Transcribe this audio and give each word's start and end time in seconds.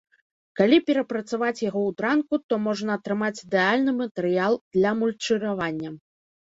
Калі 0.61 0.77
перапрацаваць 0.87 1.63
яго 1.65 1.81
ў 1.87 1.91
дранку, 2.01 2.35
то 2.49 2.53
можна 2.65 2.91
атрымаць 3.03 3.33
ідэальны 3.45 3.91
матэрыял 4.01 4.53
для 4.75 4.99
мульчыравання. 5.05 5.99